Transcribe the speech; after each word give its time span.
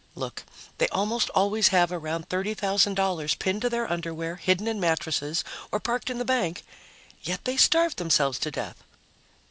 Look, 0.15 0.45
they 0.79 0.87
almost 0.87 1.29
always 1.35 1.67
have 1.67 1.91
around 1.91 2.27
$30,000 2.27 3.37
pinned 3.37 3.61
to 3.61 3.69
their 3.69 3.87
underwear, 3.87 4.37
hidden 4.37 4.67
in 4.67 4.79
mattresses, 4.79 5.43
or 5.71 5.79
parked 5.79 6.09
in 6.09 6.17
the 6.17 6.25
bank, 6.25 6.63
yet 7.21 7.45
they 7.45 7.55
starve 7.55 7.97
themselves 7.97 8.39
to 8.39 8.49
death. 8.49 8.83